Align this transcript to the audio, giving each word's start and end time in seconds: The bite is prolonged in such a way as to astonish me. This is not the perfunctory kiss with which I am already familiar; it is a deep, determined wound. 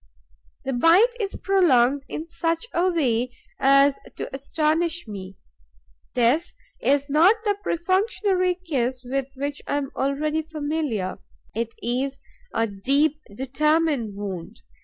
The 0.65 0.73
bite 0.73 1.13
is 1.19 1.35
prolonged 1.35 2.05
in 2.09 2.27
such 2.27 2.65
a 2.73 2.89
way 2.91 3.29
as 3.59 3.99
to 4.15 4.33
astonish 4.33 5.07
me. 5.07 5.37
This 6.15 6.55
is 6.81 7.07
not 7.07 7.35
the 7.43 7.55
perfunctory 7.61 8.55
kiss 8.55 9.03
with 9.03 9.27
which 9.35 9.61
I 9.67 9.77
am 9.77 9.91
already 9.95 10.41
familiar; 10.41 11.19
it 11.53 11.75
is 11.83 12.19
a 12.51 12.65
deep, 12.65 13.21
determined 13.35 14.15
wound. 14.15 14.61